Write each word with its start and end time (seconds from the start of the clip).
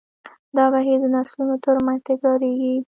دا 0.57 0.65
بهیر 0.73 0.97
د 1.03 1.05
نسلونو 1.15 1.55
تر 1.65 1.75
منځ 1.85 1.99
تکراریږي. 2.09 2.73